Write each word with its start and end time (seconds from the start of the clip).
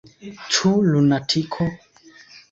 Ĉu 0.53 0.69
lunatiko? 0.93 1.67